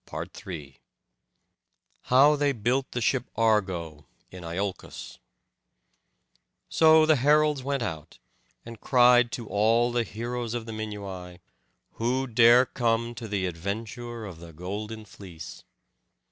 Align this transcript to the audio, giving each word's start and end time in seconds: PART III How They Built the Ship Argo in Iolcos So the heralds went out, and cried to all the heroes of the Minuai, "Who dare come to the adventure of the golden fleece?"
PART 0.07 0.47
III 0.47 0.79
How 2.05 2.35
They 2.35 2.53
Built 2.53 2.89
the 2.89 3.01
Ship 3.01 3.29
Argo 3.35 4.07
in 4.31 4.43
Iolcos 4.43 5.19
So 6.69 7.05
the 7.05 7.17
heralds 7.17 7.61
went 7.61 7.83
out, 7.83 8.17
and 8.65 8.81
cried 8.81 9.31
to 9.33 9.47
all 9.47 9.91
the 9.91 10.01
heroes 10.01 10.55
of 10.55 10.65
the 10.65 10.71
Minuai, 10.71 11.37
"Who 11.99 12.25
dare 12.25 12.65
come 12.65 13.13
to 13.13 13.27
the 13.27 13.45
adventure 13.45 14.25
of 14.25 14.39
the 14.39 14.53
golden 14.53 15.05
fleece?" 15.05 15.63